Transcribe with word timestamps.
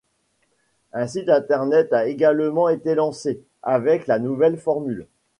Un 0.93 1.05
site 1.05 1.29
internet 1.29 1.93
a 1.93 2.07
également 2.07 2.69
été 2.69 2.95
lancé, 2.95 3.39
avec 3.61 4.07
la 4.07 4.17
nouvelle 4.17 4.57
formule. 4.57 5.05